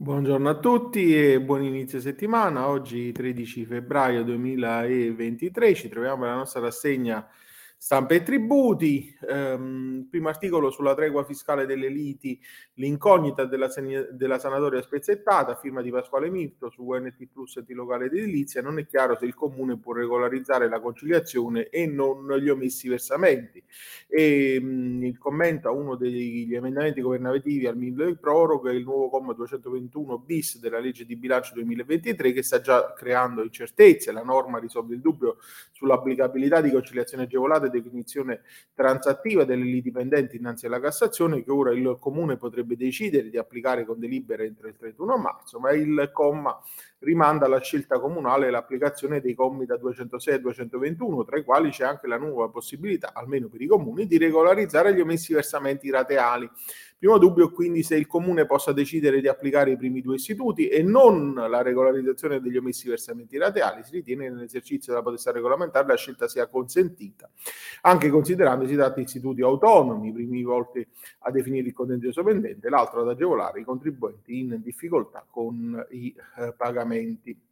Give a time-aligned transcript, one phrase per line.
[0.00, 2.68] Buongiorno a tutti e buon inizio settimana.
[2.68, 7.28] Oggi 13 febbraio 2023 ci troviamo nella nostra rassegna
[7.80, 12.40] Stampa e tributi, ehm, primo articolo sulla tregua fiscale delle liti,
[12.74, 13.68] l'incognita della,
[14.10, 18.80] della sanatoria spezzettata, firma di Pasquale Mirto su UNT Plus e di locale edilizia, non
[18.80, 23.62] è chiaro se il comune può regolarizzare la conciliazione e non gli omessi versamenti.
[24.08, 29.32] E, mh, il commento a uno degli emendamenti governativi al mille proroga il nuovo comma
[29.34, 34.94] 221 bis della legge di bilancio 2023 che sta già creando incertezze, la norma risolve
[34.94, 35.36] il dubbio
[35.72, 38.42] sull'applicabilità di conciliazione agevolata definizione
[38.74, 43.84] transattiva delle liti pendenti innanzi alla Cassazione che ora il Comune potrebbe decidere di applicare
[43.84, 46.58] con delibera entro il 31 marzo, ma il comma
[47.00, 51.84] rimanda alla scelta comunale l'applicazione dei commi da 206 a 221, tra i quali c'è
[51.84, 56.50] anche la nuova possibilità, almeno per i comuni, di regolarizzare gli omessi versamenti rateali.
[56.98, 60.82] Primo dubbio quindi se il comune possa decidere di applicare i primi due istituti e
[60.82, 63.84] non la regolarizzazione degli omessi versamenti rateali.
[63.84, 67.30] Si ritiene che nell'esercizio della potestà regolamentare la scelta sia consentita,
[67.82, 70.84] anche considerando si tratta di istituti autonomi, i primi volti
[71.20, 76.52] a definire il contenzioso pendente, l'altro ad agevolare i contribuenti in difficoltà con i eh,
[76.56, 77.46] pagamenti.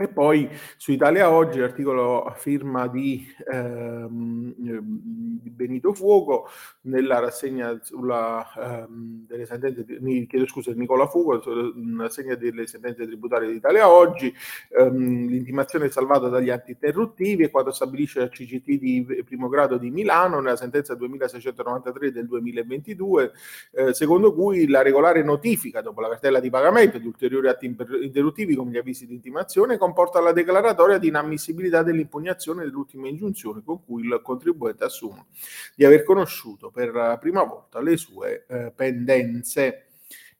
[0.00, 6.48] E poi su Italia Oggi, l'articolo firma di, ehm, di, Benito Fuoco
[6.82, 9.84] nella rassegna sulla, ehm, delle sentenze,
[10.28, 14.32] chiedo scusa, Nicola Fuoco, sulla rassegna delle sentenze tributarie di Italia Oggi,
[14.78, 20.38] ehm, l'intimazione salvata dagli antinterruttivi e quando stabilisce la CGT di primo grado di Milano
[20.38, 23.32] nella sentenza 2693 del 2022,
[23.72, 28.54] eh, secondo cui la regolare notifica dopo la cartella di pagamento di ulteriori atti interruttivi
[28.54, 34.04] come gli avvisi di intimazione comporta la declaratoria di inammissibilità dell'impugnazione dell'ultima ingiunzione con cui
[34.04, 35.26] il contribuente assume
[35.74, 39.87] di aver conosciuto per la prima volta le sue eh, pendenze.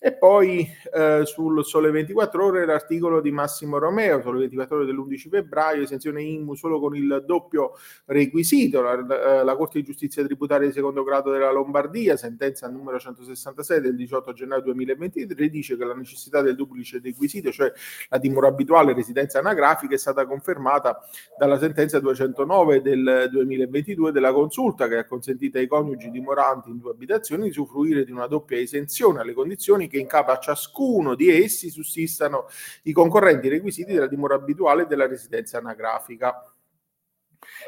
[0.01, 5.29] E poi eh, sul Sole 24 Ore l'articolo di Massimo Romeo, Sole 24 Ore dell'11
[5.29, 7.73] febbraio, esenzione IMU solo con il doppio
[8.05, 8.81] requisito.
[8.81, 13.81] La, eh, la, Corte di Giustizia Tributaria di secondo grado della Lombardia, sentenza numero 166
[13.81, 17.73] del 18 gennaio 2023, dice che la necessità del duplice requisito, cioè
[18.09, 21.01] la dimora abituale residenza anagrafica, è stata confermata
[21.37, 26.93] dalla sentenza 209 del 2022 della Consulta, che ha consentito ai coniugi dimoranti in due
[26.93, 31.31] abitazioni di usufruire di una doppia esenzione alle condizioni che in capo a ciascuno di
[31.31, 32.47] essi sussistano
[32.83, 36.53] i concorrenti requisiti della dimora abituale della residenza anagrafica.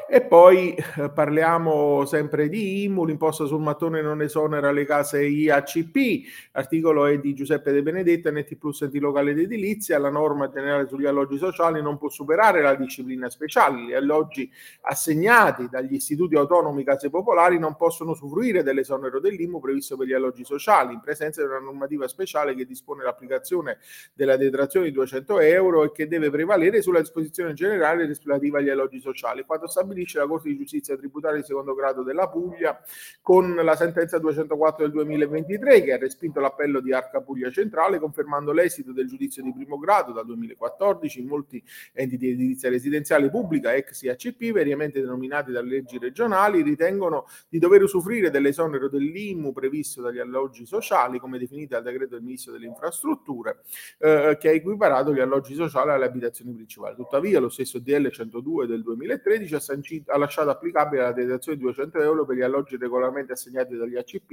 [0.07, 6.51] E poi eh, parliamo sempre di IMU, l'imposta sul mattone non esonera le case IACP,
[6.51, 11.05] l'articolo è di Giuseppe De Benedetta, NT Plus enti locale d'edilizia, la norma generale sugli
[11.05, 14.51] alloggi sociali non può superare la disciplina speciale, gli alloggi
[14.81, 20.43] assegnati dagli istituti autonomi case popolari non possono usufruire dell'esonero dell'IMU previsto per gli alloggi
[20.43, 23.77] sociali, in presenza di una normativa speciale che dispone l'applicazione
[24.13, 28.99] della detrazione di 200 euro e che deve prevalere sulla disposizione generale relativa agli alloggi
[28.99, 29.45] sociali.
[29.67, 32.81] Stabilisce la Corte di Giustizia tributaria di secondo grado della Puglia
[33.21, 38.51] con la sentenza 204 del 2023 che ha respinto l'appello di Arca Puglia Centrale confermando
[38.51, 41.63] l'esito del giudizio di primo grado dal 2014 in molti
[41.93, 47.83] enti di edilizia residenziale pubblica ex IACP variamente denominati dalle leggi regionali ritengono di dover
[47.83, 53.61] usufruire dell'esonero dell'IMU previsto dagli alloggi sociali come definiti dal decreto del Ministro delle Infrastrutture
[53.99, 56.95] eh, che ha equiparato gli alloggi sociali alle abitazioni principali.
[56.95, 61.63] Tuttavia lo stesso DL 102 del 2013 ha sancito, ha lasciato applicabile la detrazione di
[61.63, 64.31] 200 euro per gli alloggi regolarmente assegnati dagli ACP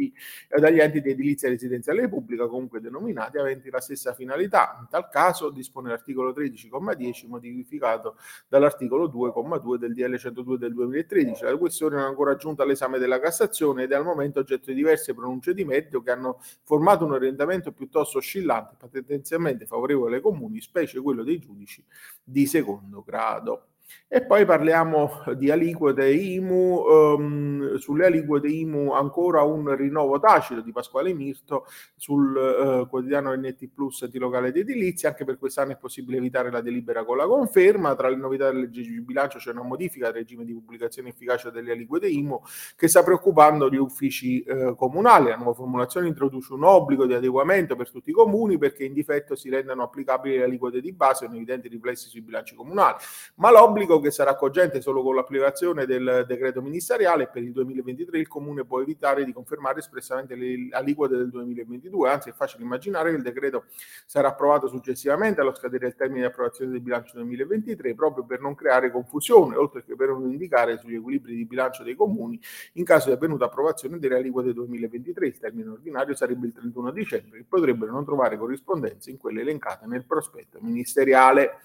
[0.49, 4.77] e dagli enti di edilizia residenziale pubblica, comunque denominati, aventi la stessa finalità.
[4.81, 8.17] In tal caso dispone l'articolo 13,10 modificato
[8.49, 11.45] dall'articolo 2,2 del DL 102 del 2013.
[11.45, 14.75] La questione non è ancora giunta all'esame della Cassazione ed è al momento oggetto di
[14.75, 20.61] diverse pronunce di merito che hanno formato un orientamento piuttosto oscillante, potenzialmente favorevole ai comuni,
[20.61, 21.85] specie quello dei giudici
[22.23, 23.67] di secondo grado.
[24.11, 30.73] E poi parliamo di aliquote IMU, um, sulle aliquote IMU ancora un rinnovo tacito di
[30.73, 31.67] Pasquale Mirto
[31.97, 36.51] sul uh, quotidiano NT Plus di locale di edilizia, anche per quest'anno è possibile evitare
[36.51, 40.09] la delibera con la conferma, tra le novità della legge di bilancio c'è una modifica
[40.09, 42.41] al regime di pubblicazione efficace delle aliquote IMU
[42.77, 47.77] che sta preoccupando gli uffici uh, comunali, la nuova formulazione introduce un obbligo di adeguamento
[47.77, 51.35] per tutti i comuni perché in difetto si rendano applicabili le aliquote di base con
[51.35, 52.97] evidenti riflessi sui bilanci comunali,
[53.37, 58.19] ma l'obbligo obbligo che sarà cogente solo con l'applicazione del decreto ministeriale per il 2023
[58.19, 63.11] il Comune può evitare di confermare espressamente le aliquote del 2022, anzi è facile immaginare
[63.11, 63.67] che il decreto
[64.05, 68.57] sarà approvato successivamente allo scadere il termine di approvazione del bilancio 2023 proprio per non
[68.57, 72.41] creare confusione, oltre che per non indicare sugli equilibri di bilancio dei comuni
[72.75, 75.27] in caso di avvenuta approvazione delle aliquote 2023.
[75.27, 79.87] Il termine ordinario sarebbe il 31 dicembre e potrebbero non trovare corrispondenze in quelle elencate
[79.87, 81.61] nel prospetto ministeriale.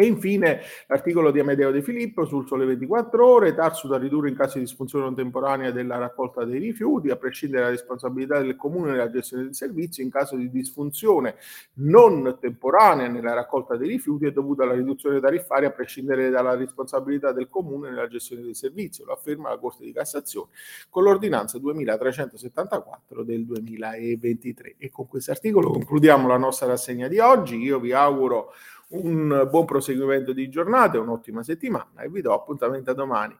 [0.00, 4.34] E infine l'articolo di Amedeo De Filippo sul Sole 24 Ore, Tarsu da ridurre in
[4.34, 8.92] caso di disfunzione non temporanea della raccolta dei rifiuti, a prescindere dalla responsabilità del comune
[8.92, 11.34] nella gestione del servizio, in caso di disfunzione
[11.74, 17.32] non temporanea nella raccolta dei rifiuti è dovuta alla riduzione tariffaria, a prescindere dalla responsabilità
[17.32, 20.48] del comune nella gestione del servizio, lo afferma la Corte di Cassazione
[20.88, 24.76] con l'ordinanza 2374 del 2023.
[24.78, 27.56] E con questo articolo concludiamo la nostra rassegna di oggi.
[27.56, 28.54] Io vi auguro
[28.90, 33.38] un buon proseguimento di giornata, un'ottima settimana e vi do appuntamento a domani.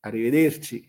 [0.00, 0.88] Arrivederci.